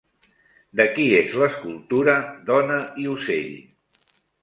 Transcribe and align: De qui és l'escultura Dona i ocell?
De 0.81 0.87
qui 0.95 1.05
és 1.19 1.35
l'escultura 1.43 2.17
Dona 2.51 2.83
i 3.05 3.09
ocell? 3.15 3.57